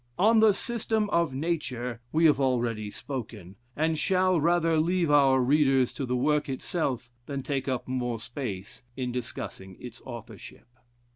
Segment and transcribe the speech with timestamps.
[0.17, 5.93] Of the "System of Nature" we have already spoken, and shall rather leave our readers
[5.93, 10.65] to the work itself than take up more space in discussing its authorship.